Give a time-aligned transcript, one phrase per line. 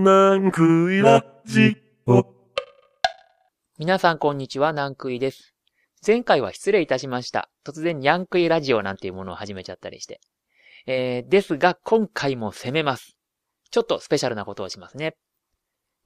[0.00, 2.24] なんくいラジオ。
[3.80, 5.56] 皆さんこんにちは、ナンクイです。
[6.06, 7.50] 前回は失礼いたしました。
[7.66, 10.20] 突然ニャンクイラジオなんていうものを始めちゃったりして。
[10.86, 13.16] えー、ですが今回も攻めます。
[13.72, 15.16] ちょっとスペシャルなことをしますね。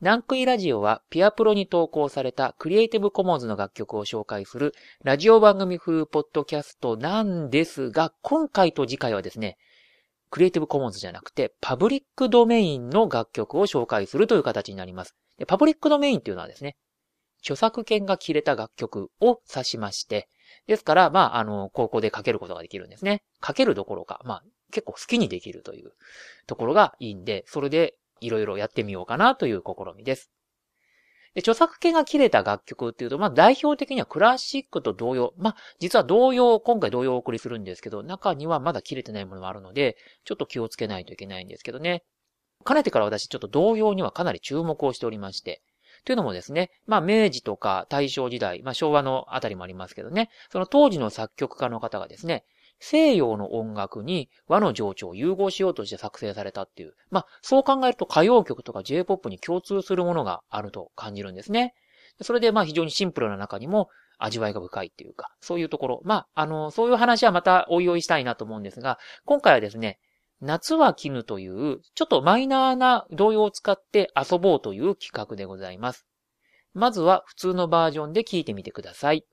[0.00, 4.72] ナンクイラジオはピアプロに投稿されたクリエイティブコモンズの楽曲を紹介する
[5.04, 9.59] ラジオ番組風ポッドキャストなんですが、今回と次回はですね、
[10.32, 15.14] クリエイティブコモンズじゃなくてパブリックドメインの楽曲を紹介するという形になります。
[15.38, 16.74] でパブリックドメインっていうのはですね、
[17.42, 20.28] 著作権が切れた楽曲を指しまして、
[20.66, 23.23] ですから、まあ、あの、高校で書けることができるんですね。
[23.46, 25.92] 書けるどころか、まあ、結構好きにできるという
[26.46, 30.30] ところがいいんで、それでいろいろやってみようかなという試みです。
[31.34, 35.32] で、著作権が切れた楽曲っていうと、まあ、代表的にはクラシックと同様。
[35.36, 42.04] まあ、実は同様、今回同様をお送りするんですけど、中にはまだ切れてないものもあるので、ちょっと気をつけないといけないんですけどね。
[42.64, 45.62] かねてから私ちょっと同様にはかなり注目をしておりまして、
[46.04, 52.45] というのもですね、まあ明治とか大正時代、まあ昭和のあたりもありますけどね、その当時の作曲家の方がですね、
[52.85, 61.75] 西洋の音楽に和の情緒を融合しようとして作成されたっていう、まあそう考えると歌謡曲とか J-POP に共通するものがあると感じるんですね。
[62.23, 63.88] それでまあ非常にシンプルな中にも
[64.19, 66.00] 味わいが深いっていうか、そういうところ。
[66.05, 69.99] まあ、あの、そういう話はまたおいおいしたいなと思うんですが、今回はですね、
[70.41, 76.06] 夏は絹という、ちょっとマイナーな童謡を使って遊ぼうという企画でございます。
[76.75, 79.25] まずは普通のバージョンで聞いてみてください。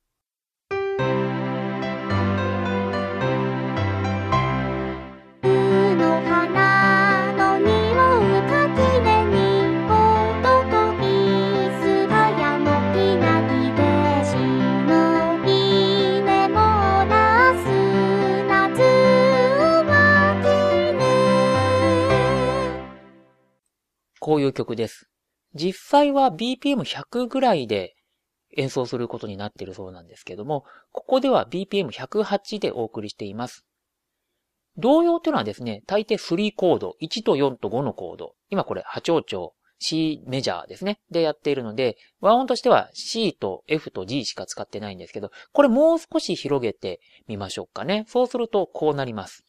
[24.30, 25.10] こういう曲です。
[25.56, 27.96] 実際は BPM100 ぐらいで
[28.56, 33.66] 演奏することになっているそうなんですけども、ここでは BPM108 でお送りしています。
[34.78, 38.36] 童謡っていうのはですね、大抵3コード、1と4と5のコード。
[38.52, 41.00] 今これ波長長、C メジャーですね。
[41.10, 48.06] でやっているので、和音としては C と F と G しか使ってないんですけど、これもう少し広げてみましょうかね。
[48.08, 49.49] そうするとこうなります。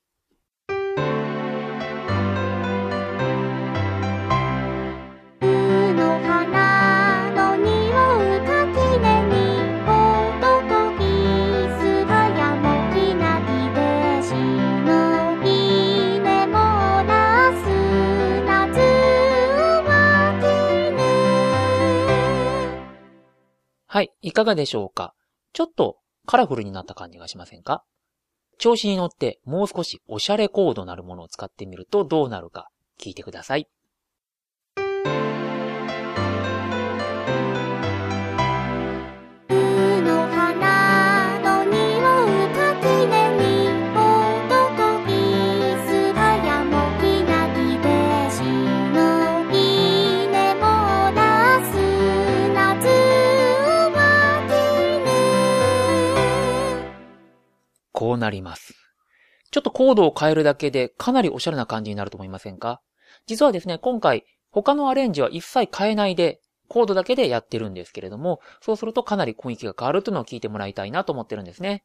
[23.93, 25.15] はい、いかがでしょうか？
[25.53, 27.83] ちょっとカラフルになった感じがしませんか？
[28.57, 32.69] 調子に乗ってもう少しおしゃれコードなるものを使ってみるとどうなるか
[33.01, 33.67] 聞いてください。
[58.01, 58.73] こうなります。
[59.51, 62.81] ちょっとコードを変えるだけでかなりおしゃれな感じになると思いませんか？
[63.27, 71.85] 実はですね、今回他のアレンジは一切変えないでコードだけでやってるんですけれども、そうするとかなり雰囲気が変わるというのを聞いてもらいたいなと思ってるんですね。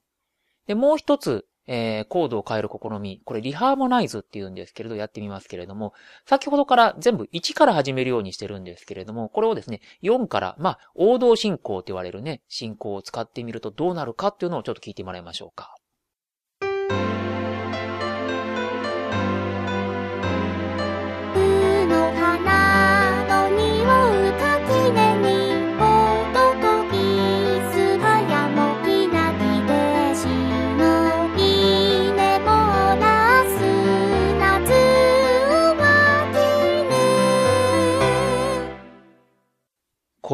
[0.68, 3.22] で、もう一つ、えー、コードを変える試み。
[3.26, 5.94] これリハーモナイズって言うんですけれど、やってみますけれども、
[6.26, 15.76] 先ほどから全部1から始めるようにしてるんですけれども、これをですね、4から、まあ、王道進行って言われるね、進行を使ってみるとどうなるかっていうのをちょっと聞いてもらいましょうか。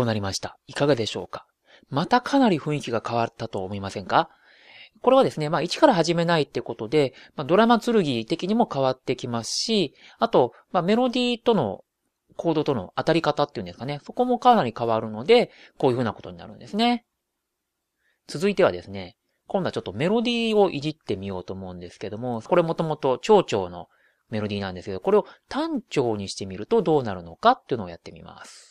[0.02, 0.58] こうなりました。
[0.66, 1.46] いかがでしょうか？
[1.92, 4.30] またかなり雰囲気が変わったと思いませんか？
[5.04, 11.84] これはですね、まあ一から始めないってことで、まあ、ドラマ剣的にも変わってきますし、あと、まあメロディーとの、
[12.36, 17.06] コードとの当たり方っていうんですかね、そこもかなり変わるので、こういう風なことになるんですね。
[18.28, 23.88] 続いてはですね、今度はちょっとメロディーをいじってみようと思うんですけども、これもともと長調の
[24.32, 28.71] メロディーなんですけど、これを単調にしてみるとどうなるのかっていうのをやってみます。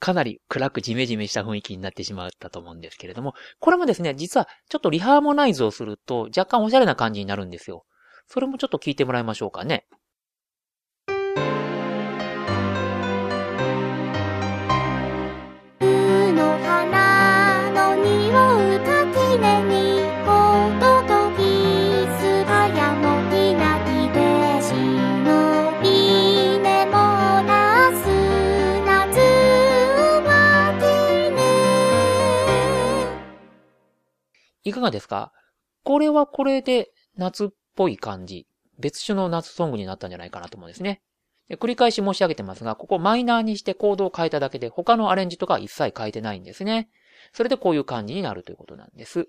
[0.00, 7.84] かなり暗くジメジメした雰囲気になってしまったと思うんですけれども、これもですね、実はちょっとリハーモナイズをすると若干おしゃれな感じになるんですよ。
[8.26, 9.86] それもちょっと聞いてもらいましょうかね。
[34.78, 35.32] かがですか？
[35.84, 38.46] これはこれで夏っぽい感じ。
[38.78, 41.02] 別種の夏ソングになったんじゃないかなと思うんですね。
[41.48, 46.88] で繰り返し申し上げてますが、ここマイナーにしてコードを変えただけで他のアレンジとか一切変えてないんですね。
[47.32, 49.26] それでこういう感じになるということなんです。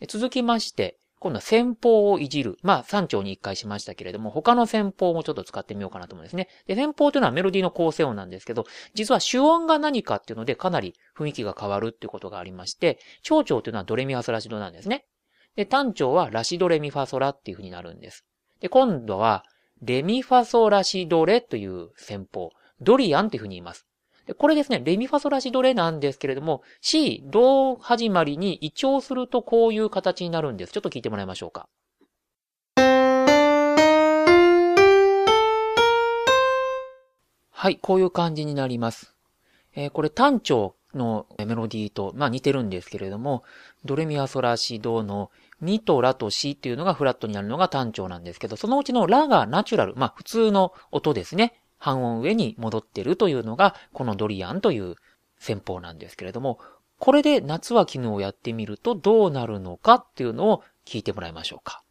[0.00, 2.58] で続きまして、今度は先方をいじる。
[2.62, 6.48] まあ、3丁に1回しましたけれども、他の先方もちょっと使ってみようかなと思うんですね。
[6.68, 15.04] で、先方というのはメロディーの構成音なんですけど、実は主音が何かっていうのでかなり雰囲気が変わるっていうことがありまして、長調というのはドレミファソラシドなんですね。
[15.56, 18.24] で、単調はラシドレミファソラっていう風になるんです。
[18.60, 19.44] で、今度は、
[19.82, 22.50] レミファソラシドレという戦法、
[22.80, 23.86] ドリアンっていう風に言います。
[24.26, 30.72] で、これですね、レミファソラシドレなんですけれども、C、ド始まりに移調するとこういう形になるんです。
[30.72, 31.68] ちょっと聞いてもらいましょうか。
[37.50, 39.16] はい、こういう感じになります。
[39.74, 43.44] えーこれ単調のメロディーと、まあ似てるんですけれども、
[43.84, 45.30] ドレミファソラシドの
[45.60, 51.60] ミとラとシっていうのがフラットになるのが単調なんですけど、そのうちのラがナチュラル、まあ普通の音ですね。
[51.78, 54.96] 半音上に戻ってるというのが、このドリアンという
[55.38, 56.58] 戦法なんですけれども、
[56.98, 61.82] これで夏は絹をやってみるとどうなるのかっていうのを聞いてもらいましょうか。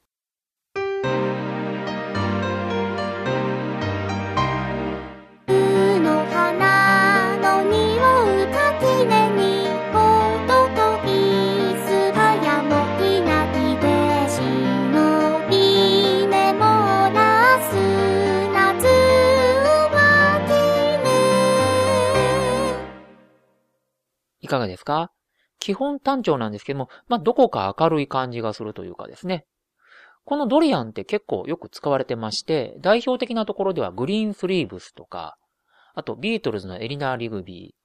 [24.47, 25.11] いかがですか？
[25.59, 29.45] 基本単調なんですけども、まあ、どこか明るい感じがするというかですね。
[30.23, 35.37] このドリアンって結構よく使われてまして、代表的なところではグリーンスリーブスとか、
[35.95, 37.75] あとビートルズのエリナー・リグビ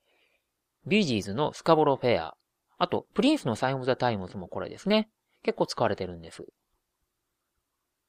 [0.87, 2.35] ー、ビージーズのスカボロフェア、
[2.79, 5.09] あとプリンスのサイン・オブ・ザ・タイムズもこれですね。
[5.43, 6.45] 結構使われてるんです。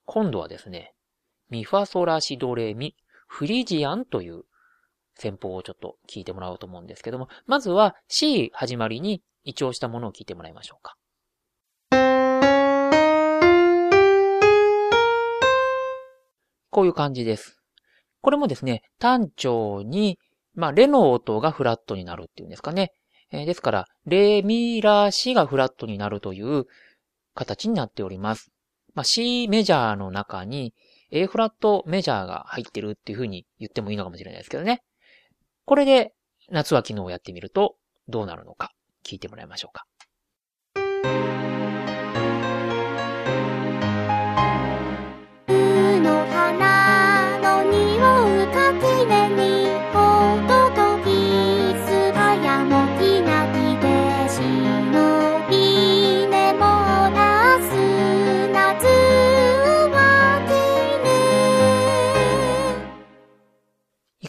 [0.06, 0.94] 今度はですね、
[1.50, 2.96] ミファソラシドレミ、
[3.28, 4.44] フリジアンという
[5.16, 10.96] 戦法をちょっと聞いてもらおうと思うんですけども、まずは C 始まりに移調したものを聞いてもらいましょうか。
[16.70, 17.62] こういう感じです。
[18.22, 20.18] これもですね、単調に、
[20.56, 22.92] まあ、レの音がフラットになるっていうんですかね。
[23.32, 26.66] えーですから、レ、ミ、ラ、シがフラットになるという
[27.36, 28.52] 形になっております。
[28.94, 30.74] まあ、C メジャーの中に
[31.12, 34.82] A フラットメジャーが入ってるっていう風に言ってもいいのかもしれないですけどね。
[35.66, 36.14] これで
[36.50, 37.76] 夏は昨日やってみると
[38.08, 38.72] どうなるのか
[39.06, 41.43] 聞いてもらいましょうか。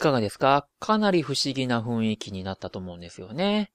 [0.05, 0.69] かがですか？
[0.79, 3.73] かなり不思議な雰囲気になったと思うんですよね。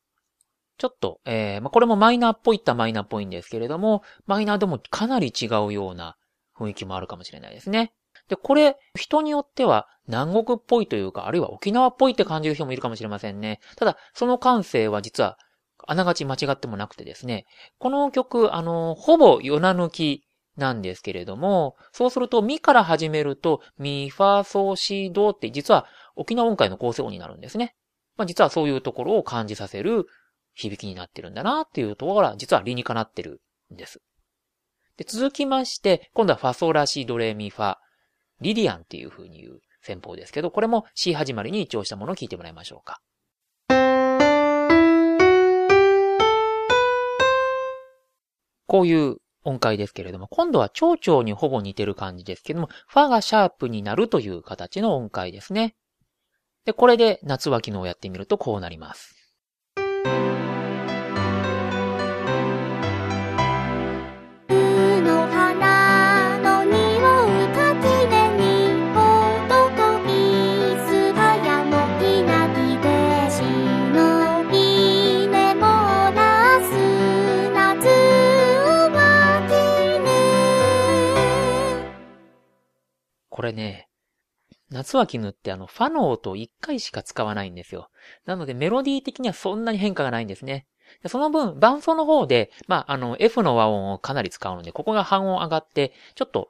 [0.77, 6.15] ちょっと、えー、まあ、これもマイナーっぽいったマイナーっぽいんですけれども、マイナーでもかなり違うような
[6.57, 7.93] 雰囲気もあるかもしれないですね。
[8.29, 13.59] で、これ、人によっては南国っぽいというか、あるいは沖縄っぽいって感じる人もいるかもしれませんね。
[13.75, 15.37] ただ、その感性は実は、
[15.85, 17.45] あながち間違ってもなくてですね、
[17.77, 20.23] この曲、あの、ほぼ夜な抜き
[20.55, 25.85] なんですけれども、そうすると、ミから始めると、ミ、ファ、ソ、シ、ドって実は
[26.19, 27.75] 沖縄音階の構成音になるんですね。
[28.17, 30.05] まあ、実はそういうところを感じさせる
[30.53, 33.41] 響きになってるんだなっていうところが、実は理にかなってる
[33.73, 34.01] んです。
[34.97, 37.77] で、続きまして、今度はファソラシドレミファ、
[38.41, 42.99] リリアンっていう風に言う戦法ですけど、これも C 始まりに一応したものを聞いてもらいましょうか。
[48.67, 55.77] こういう音階ですけれども、今度は長調にほぼ似てる感じですけども、ファがシャープになるという形の音階ですね。
[56.65, 59.15] で、これで夏は機能をやってみるとこうなります。
[83.31, 83.88] これね、
[84.71, 87.89] 夏は絹ってあの、ファの音を1回しか使わないんですよ。
[88.25, 90.67] なのでメロディー的にはそんなに変化がないんですね。
[91.07, 96.49] その分、伴奏の方で、まあ、あの、F の和音をかなり使うので、ここが半音上がって、ちょっと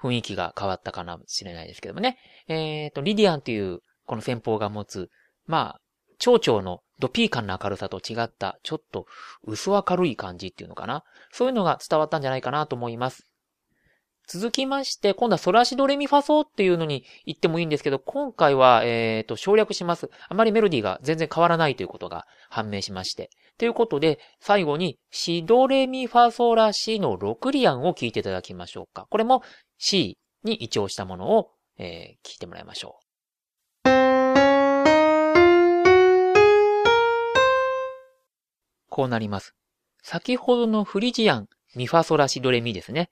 [0.00, 2.18] 雰囲気が変わったかもしれないですけどもね。
[2.46, 5.10] えっ、ー、と、リディアンというこの先方が持つ、
[5.46, 5.80] まあ、
[6.18, 9.06] 蝶々のドピー感の明るさと違った、ちょっと
[9.42, 11.04] 薄明るい感じっていうのかな。
[11.32, 13.29] そういうのが伝わったんじゃないかなと思います。
[14.32, 20.08] 続きまして、今度はソラシドレミファソっていうのに言ってもいいんですけど、今回は、えっ、ー、と、省略します。
[20.28, 23.30] あまりメロディーが全然変わらないということが判明しまして。
[23.58, 29.08] ということで、最後に、シドレミファソラシの6リアンを聞いていただきましょうか。
[29.10, 29.42] これも
[29.78, 33.90] C に一応したものを、えー、聞いてもらいましょう。
[38.88, 39.56] こうなります。
[40.04, 43.10] 先ほどのフリジアン、ミファソラシドレミですね。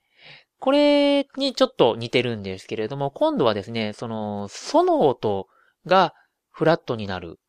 [0.59, 5.47] これにちょっと似てるんですけれども、今度はですね、その、ソの音
[5.85, 6.13] が
[6.51, 7.39] フラットになる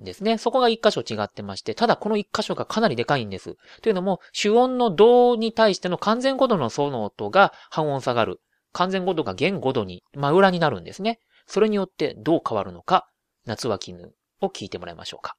[0.00, 0.36] んですね。
[0.36, 3.56] そこが一箇所違ってまして、ただこの一箇所がかなりでかいんです。
[3.80, 8.40] というのも、主音のドに対しての完全5度のソの音が半音下がる。
[8.72, 11.20] 完全5度が弦5度に真裏になるんですね。
[11.46, 13.08] それによってどう変わるのか、
[13.46, 15.36] 夏は絹を聞いてもらいましょうか。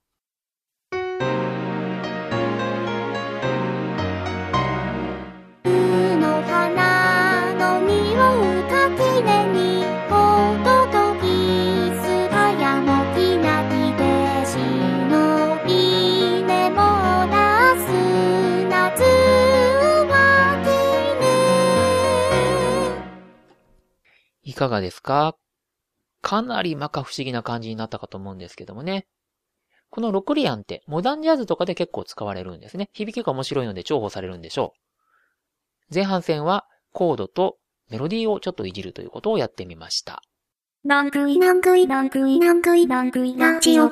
[24.74, 25.38] がですか？
[26.22, 29.08] かなり摩訶不思議な感じになったかと思うんですけどもね。
[29.90, 32.90] このロクリアンってモダンジャズとかで結構使われるんですね。
[32.94, 34.74] 響きが面白いので重宝されるんでしょ
[35.92, 35.94] う。
[35.94, 37.58] 前半戦はコードと
[37.90, 40.24] メロディーをちょっといじるということをやってみました。
[40.84, 43.92] なんくいなんくいなんくいなんくいなんくいラジオ。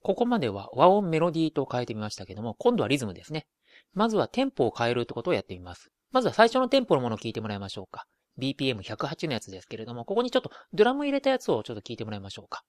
[0.00, 3.46] ここまでは和音メロディーと変えてみましたけども、今度はリズムですね。
[3.92, 5.90] まずはテンポを変えるってことをやってみます。
[6.10, 8.06] まずは最初のテンポのものを聞いてもらいましょうか。
[8.38, 12.64] BPM108 のやつですけれども、ここにちょっとドラム入れたやつをちょっと聞いてもらいましょうか。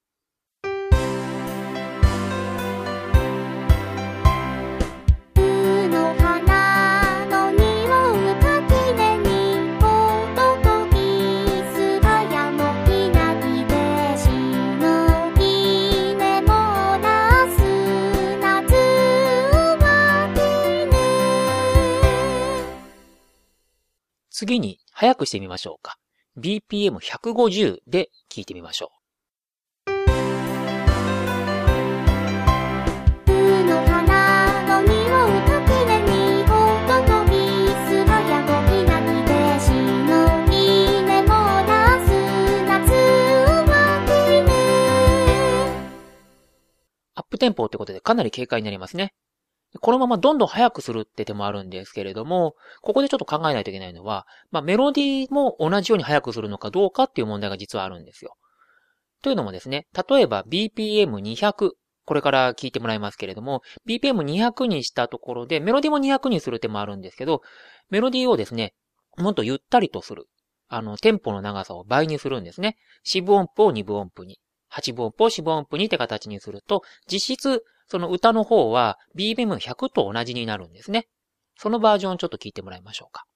[24.32, 25.96] 次に早くしてみましょうか。
[26.36, 28.92] BPM150 で聞いてみましょ
[29.86, 29.90] う。
[47.14, 49.14] アップテンポってことでかなり軽快になりますね。
[49.78, 58.36] このままどんどん速くするって手もあるんですけれども、ここでちょっと考えないといけないのは、まあ、メロディーも同じように速くするのかどうかっていう問題が実はあるんですよ。
[59.22, 61.72] というのもですね、例えば BPM200、
[62.04, 67.42] これから聞いてもらいますけれども、BPM200 にしたところで、メロディーも200にする手もあるんですけど、
[67.90, 68.74] メロディーをですね、
[69.18, 70.26] もっとゆったりとする。
[70.68, 72.76] あの、テンポの長さを倍にするんですね。
[73.04, 74.40] 四分音符を二分音符に。
[74.68, 81.08] 八分音符を四分音符にって形にすると、実質その歌の方は BPM100 と同じになるんですね。
[81.56, 83.26] そのバージョンちょっと聞いてもらいましょうか。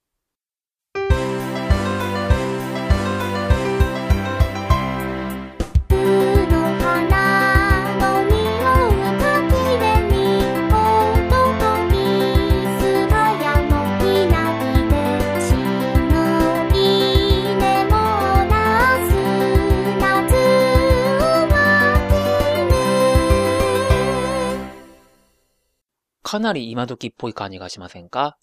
[26.35, 28.37] かなり今時っぽい感じがしませんか？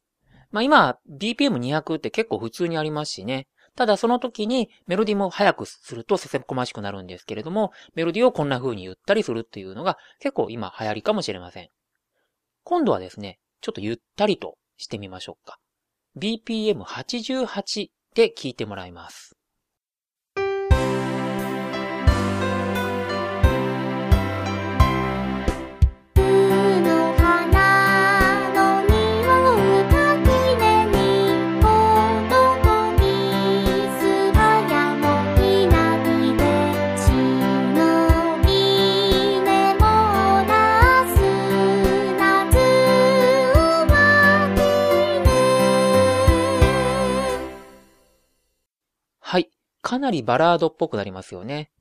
[0.49, 3.47] まあ今、BPM200 って結構普通にありますしね。
[3.75, 11.67] ただその時にメロディも速くするとせせこましくなるんですけれども、メロディをこんな風にゆったりするっていうのが結構今流行りかもしれません。
[12.63, 15.57] 今度はですね、ちょっとゆったりとしてみましょうか。
[16.17, 19.35] BPM88 で聞いてもらいます。
[49.81, 51.71] かなりバラードっぽくなりますよね。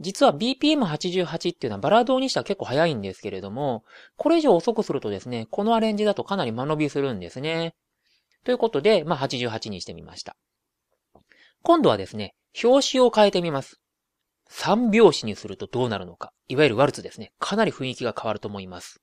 [0.00, 3.84] 実は BPM88 っていうのはバラードにしては結構早いんですけれども、
[4.16, 7.74] これ以上遅くするとですね、このアレンジだとかなり間延びするんですね。
[8.44, 10.36] ということで、まあ、88にしてみました。
[11.62, 13.80] 今度はですね、表紙を変えてみます。
[14.50, 16.32] 3拍子にするとどうなるのか。
[16.48, 17.32] いわゆるワルツですね。
[17.38, 19.00] かなり雰囲気が変わると思います。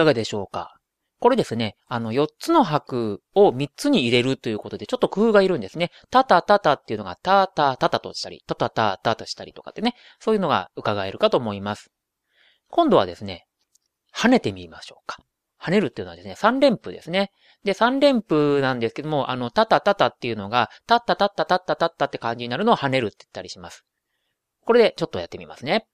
[0.00, 0.74] かがでしょうか？
[1.18, 5.90] これですね、あの、4つの拍を3つに入れるということで、ちょっと工夫がいるんですね。
[6.10, 11.90] タタタタっていうのが、タタタタとしたり、タタタタとしたりとかってね、そういうのが伺えるかと思います。
[12.70, 13.46] 今度はですね、
[14.16, 15.18] 跳ねてみましょうか。
[15.62, 17.32] 跳ねるっていうのはですね、3連符ですね。
[17.64, 23.84] で、3連符なんですけども、あの、タタタタっていうのが、タッタタッタタッタタッタって感じになるのを跳ねるって言ったりします。
[24.64, 25.86] これでちょっとやってみますね。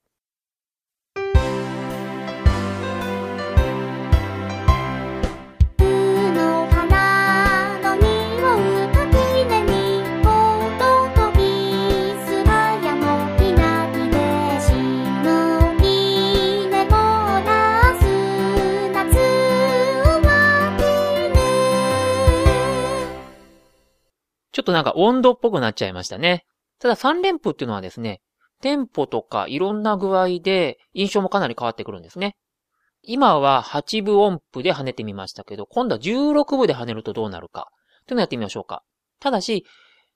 [24.77, 26.45] なんか温度っぽくなっちゃいましたね。
[26.79, 28.21] ただ3連符っていうのはですね、
[28.61, 32.37] テンポとかいろんな具合で印象もかなり変わってくるんですね。
[33.01, 37.69] 今は8分音符で跳ねてみましたけど、今度は16分で跳ねるとどうなるか。
[38.05, 38.83] というのをやってみましょうか。
[39.19, 39.65] ただし、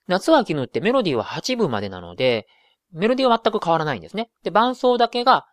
[0.05, 2.45] 夏は秋のってメロディーは8分までなので、
[2.91, 4.29] メロディーは全く変わらないんですね。
[4.43, 5.47] で、伴奏だけが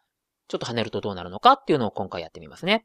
[0.48, 2.84] ちょっと跳ねるとどうなるのかっていうのを今回やってみますね。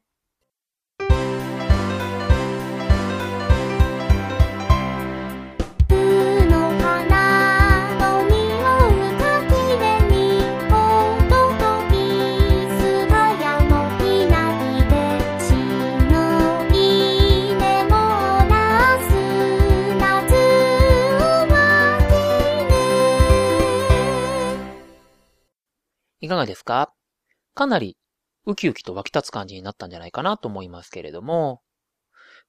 [26.24, 26.92] いかがですか？
[27.54, 27.96] かなり
[28.46, 31.60] ウキウキと湧き立つ感じになったんじゃないかなと思いますけれども、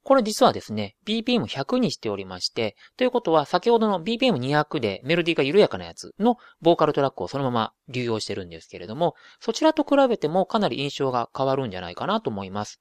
[0.03, 12.79] これ実はですね、BPM100 にしておりまして、ということは先ほどの BPM200 でメロディーが緩やかなやつのボーカルトラックをそのまま流用してるんですけれども、そちらと比べてもかなり印象が変わるんじゃないかなと思います。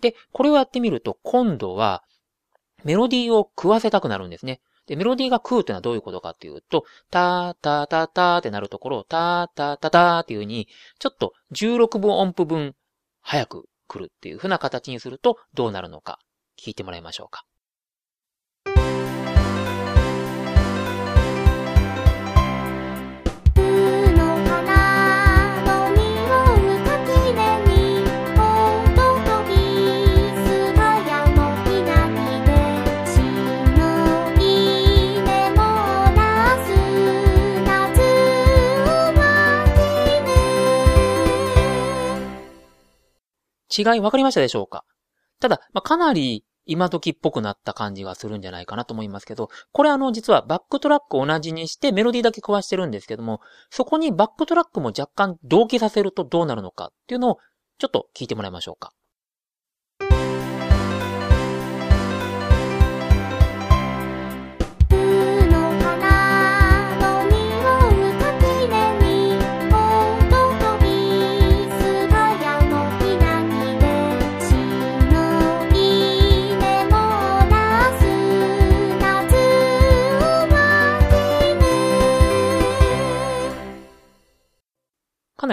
[0.00, 2.04] で、これをやってみると今度は
[2.84, 4.60] メロディーを食わせたくなるんですね。
[4.90, 10.66] で、メロディーが食うっていうのはどういうことかっていうと、たーたーたーターってなるところを、たーたーたーターっていう風に、
[10.98, 12.74] ちょっと16分音符分
[13.20, 16.18] 早く来るっていう風な形にするとどうなるのか
[16.60, 17.44] 聞いてもらいましょうか。
[43.80, 44.84] 違い分かりましたでしょうか？
[45.40, 53.40] ただ、まあ、かなり今時っぽくなった感じがするんじゃないかなと思いますけど、これあの実はバックトラックを同じにしてメロディーだけ壊してるんですけども、
[53.70, 57.38] そこにバックトラックも若干同期させるとどうなるのかっていうのを
[57.78, 58.92] ちょっと聞いてもらいましょうか。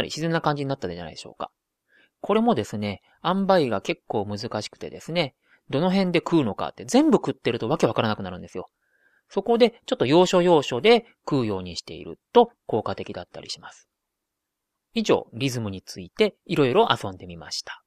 [0.08, 1.52] り自然な感じになったんじゃないでしょうか。
[2.22, 5.36] これもですね、塩梅が結構難しくてですね、
[5.70, 8.70] どの辺で食うのかって全部食ってるとわけわからなくなるんですよ。
[9.30, 13.90] そこでちょっと要所要所で食うようにしていると効果的だったりします。
[14.94, 17.84] 以上、リズムについていろいろ遊んでみました。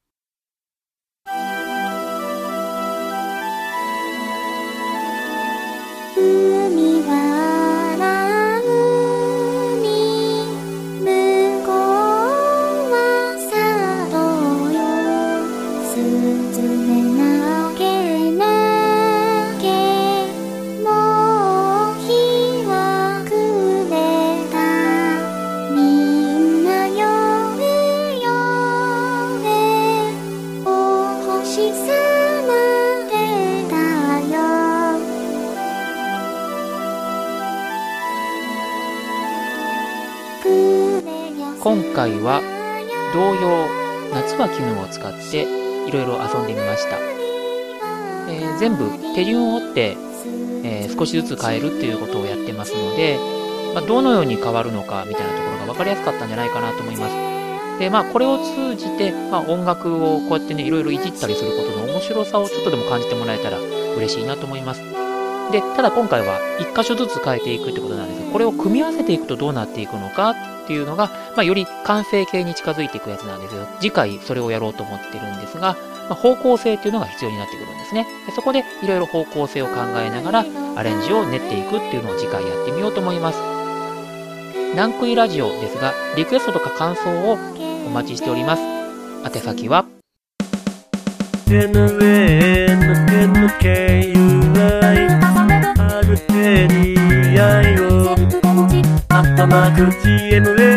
[6.17, 7.40] 海は
[42.11, 42.41] 回は
[43.15, 43.69] 同様
[44.13, 45.43] 夏は絹を使って
[45.87, 46.99] いろいろ遊んでみました。
[48.29, 49.97] えー全部手順を追って、
[50.65, 53.17] えー少しずつ変えるっていうことをやってますので、
[53.75, 57.15] まあ、どのように変わるのかみたいなところが分かりやすかったんじゃないかなと思います。
[57.79, 64.83] で、まあ、これを通じて、まあ、音楽をこうやってね、いろいろいじったりすることの面白さをちょっとでも感じてもらえたら嬉しいなと思います。
[65.51, 70.35] で、ただ今回は一箇所ずつ変えていくってことなんですが、これを組み合わせていくとどうなっていくのか
[70.71, 73.67] っていうのが、まあ、より完成形に近づいていくやつなんですよ。
[73.81, 75.77] 次回それをやろうと思ってるんですが、
[76.09, 78.07] まあ、方向性っていうのが必要になってくるんですね。
[78.27, 80.45] でそこでいろいろ方向性を考えながら
[80.77, 83.41] アレンジを練っていくっていうのを次回やってみようと思います。
[84.75, 87.37] 南クイラジオですが、リクエストとか感想を
[87.89, 88.63] お待ちしております。
[89.25, 89.87] 宛先は、
[91.49, 91.91] NNNKUI
[95.81, 97.70] アルテニア
[99.51, 100.71] マーク GMAIN.com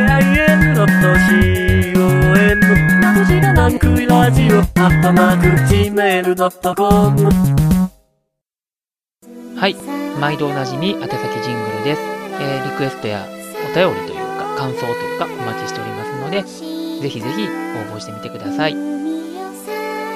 [3.53, 7.29] ナンクイラジオアットマーク Gmail.com
[9.55, 9.75] はい、
[10.19, 11.12] 毎度おなじみ宛先
[11.43, 12.01] ジングルです。
[12.41, 17.45] えーリクエストやお便りというか、感想というか、お待ちしておりますので、ぜひぜひ応
[17.95, 18.75] 募してみてください。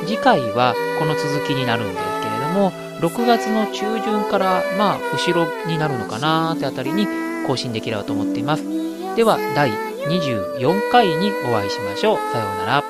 [0.08, 8.64] 次回はこの続きになるんですけれども、6月の中旬から、まあ、後ろになるのかなーってあたりに更新できればと思っています。
[9.16, 12.18] では、第24回にお会いしましょう。
[12.32, 12.84] さようなら。